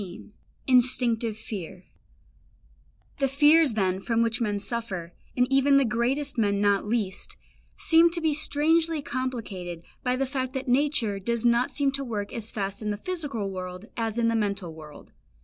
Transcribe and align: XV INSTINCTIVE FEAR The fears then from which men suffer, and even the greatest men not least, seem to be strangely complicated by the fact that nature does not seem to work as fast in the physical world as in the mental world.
XV 0.01 0.31
INSTINCTIVE 0.65 1.37
FEAR 1.37 1.83
The 3.19 3.27
fears 3.27 3.73
then 3.73 4.01
from 4.01 4.23
which 4.23 4.41
men 4.41 4.57
suffer, 4.57 5.13
and 5.37 5.45
even 5.53 5.77
the 5.77 5.85
greatest 5.85 6.39
men 6.39 6.59
not 6.59 6.87
least, 6.87 7.37
seem 7.77 8.09
to 8.09 8.19
be 8.19 8.33
strangely 8.33 9.03
complicated 9.03 9.83
by 10.03 10.15
the 10.15 10.25
fact 10.25 10.53
that 10.53 10.67
nature 10.67 11.19
does 11.19 11.45
not 11.45 11.69
seem 11.69 11.91
to 11.91 12.03
work 12.03 12.33
as 12.33 12.49
fast 12.49 12.81
in 12.81 12.89
the 12.89 12.97
physical 12.97 13.51
world 13.51 13.85
as 13.95 14.17
in 14.17 14.27
the 14.27 14.35
mental 14.35 14.73
world. 14.73 15.11